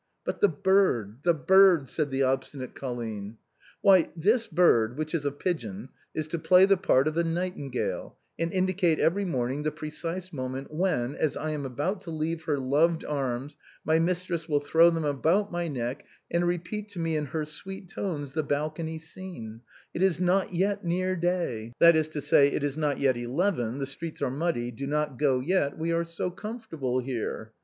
"But 0.25 0.41
the 0.41 0.49
bird, 0.49 1.17
the 1.21 1.35
bird?" 1.35 1.87
said 1.87 2.09
the 2.09 2.23
obstinate 2.23 2.73
Colline." 2.73 3.37
Why, 3.83 4.09
this 4.15 4.47
bird, 4.47 4.97
which 4.97 5.13
is 5.13 5.25
a 5.25 5.31
pigeon, 5.31 5.89
is 6.15 6.25
to 6.29 6.39
play 6.39 6.65
the 6.65 6.75
part 6.75 7.07
of 7.07 7.13
the 7.13 7.23
nightingale, 7.23 8.17
and 8.39 8.51
indicate 8.51 8.99
every 8.99 9.25
morning 9.25 9.61
the 9.61 9.69
precise 9.71 10.33
moment 10.33 10.73
when, 10.73 11.13
as 11.13 11.37
I 11.37 11.51
am 11.51 11.67
about 11.67 12.01
to 12.01 12.09
leave 12.09 12.45
her 12.45 12.57
loved 12.57 13.05
arms, 13.05 13.57
my 13.85 13.99
mistress 13.99 14.49
will 14.49 14.59
throw 14.59 14.89
them 14.89 15.05
about 15.05 15.51
my 15.51 15.67
neck 15.67 16.03
and 16.31 16.47
repeat 16.47 16.89
to 16.93 16.99
me 16.99 17.15
in 17.15 17.27
her 17.27 17.45
sweet 17.45 17.87
tones 17.87 18.33
the 18.33 18.41
balcony 18.41 18.97
scene,' 18.97 19.61
It 19.93 20.01
is 20.01 20.19
not 20.19 20.51
yet 20.51 20.83
near 20.83 21.15
day,' 21.15 21.73
that 21.77 21.95
is 21.95 22.09
to 22.09 22.21
say,' 22.21 22.47
It 22.51 22.63
is 22.63 22.75
not 22.75 22.97
yet 22.97 23.17
eleven, 23.17 23.77
the 23.77 23.85
streets 23.85 24.19
are 24.23 24.31
muddy, 24.31 24.71
do 24.71 24.87
not 24.87 25.19
go 25.19 25.41
yet, 25.41 25.77
we 25.77 25.91
are 25.91 26.03
so 26.05 26.31
comfortable 26.31 27.01
here.' 27.01 27.51